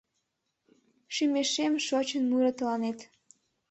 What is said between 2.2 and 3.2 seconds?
муро тыланет.